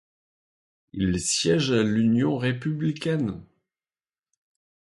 [0.93, 3.45] Il siège à l'Union républicaine.